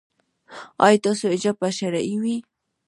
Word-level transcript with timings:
ایا 0.85 0.97
ستاسو 1.01 1.25
حجاب 1.33 1.55
به 1.61 1.69
شرعي 1.77 2.15
وي؟ 2.21 2.35